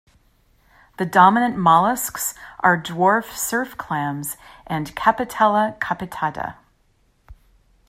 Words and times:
The 0.97 1.05
dominant 1.05 1.57
mollusks 1.59 2.33
are 2.61 2.75
dwarf 2.81 3.35
surf 3.37 3.77
clams 3.77 4.35
and 4.65 4.95
"Capitella 4.95 5.77
capitata". 5.79 6.55